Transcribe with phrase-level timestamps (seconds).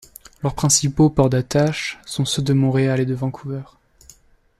[0.41, 3.61] Leur principaux ports d'attache sont ceux de Montréal et de Vancouver.